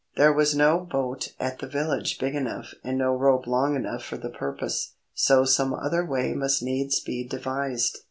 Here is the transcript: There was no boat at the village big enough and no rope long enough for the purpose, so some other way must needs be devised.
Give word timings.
There 0.15 0.33
was 0.33 0.55
no 0.55 0.79
boat 0.79 1.27
at 1.39 1.59
the 1.59 1.67
village 1.67 2.17
big 2.17 2.33
enough 2.33 2.73
and 2.83 2.97
no 2.97 3.15
rope 3.15 3.45
long 3.45 3.75
enough 3.75 4.03
for 4.03 4.17
the 4.17 4.31
purpose, 4.31 4.93
so 5.13 5.45
some 5.45 5.75
other 5.75 6.03
way 6.03 6.33
must 6.33 6.63
needs 6.63 6.99
be 6.99 7.23
devised. 7.23 7.99